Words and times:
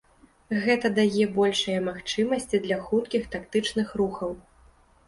Гэта 0.63 0.87
дае 0.99 1.27
большыя 1.35 1.83
магчымасці 1.89 2.63
для 2.67 2.81
хуткіх 2.89 3.33
тактычных 3.39 3.99
рухаў. 4.05 4.37